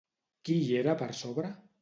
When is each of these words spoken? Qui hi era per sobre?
Qui 0.49 0.55
hi 0.61 0.71
era 0.79 0.97
per 1.03 1.11
sobre? 1.21 1.55